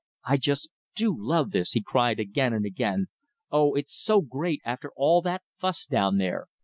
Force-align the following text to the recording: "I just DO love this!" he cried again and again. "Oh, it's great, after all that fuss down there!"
"I 0.25 0.37
just 0.37 0.71
DO 0.95 1.15
love 1.15 1.51
this!" 1.51 1.73
he 1.73 1.81
cried 1.83 2.19
again 2.19 2.53
and 2.53 2.65
again. 2.65 3.05
"Oh, 3.51 3.75
it's 3.75 4.09
great, 4.31 4.59
after 4.65 4.89
all 4.95 5.21
that 5.21 5.43
fuss 5.59 5.85
down 5.85 6.17
there!" 6.17 6.47